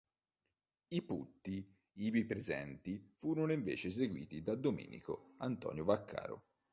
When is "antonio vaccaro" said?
5.37-6.43